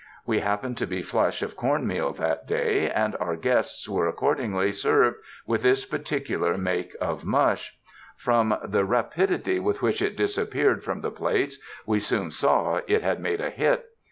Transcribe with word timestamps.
We 0.25 0.39
happened 0.39 0.77
to 0.77 0.87
be 0.87 1.03
flush 1.03 1.43
of 1.43 1.55
corn 1.55 1.85
meal 1.85 2.11
that 2.13 2.47
day, 2.47 2.89
and 2.89 3.15
our 3.19 3.35
guests 3.35 3.87
were 3.87 4.07
accordingly 4.07 4.71
served 4.71 5.17
with 5.45 5.61
this 5.61 5.85
particular 5.85 6.57
make 6.57 6.95
of 6.99 7.23
mush. 7.23 7.77
From 8.17 8.49
the 8.63 8.83
ra 8.83 9.03
289 9.03 9.03
UNDER 9.03 9.03
THE 9.03 9.03
SKY 9.03 9.03
IN 9.03 9.13
CALIFORNIA 9.13 9.27
pidity 9.27 9.59
with 9.59 9.81
which 9.83 10.01
it 10.01 10.17
disappeared 10.17 10.83
from 10.83 10.99
the 11.01 11.11
plates, 11.11 11.57
we 11.85 11.99
soon 11.99 12.31
saw 12.31 12.79
it 12.87 13.03
had 13.03 13.19
made 13.19 13.41
a 13.41 13.51
hit. 13.51 13.85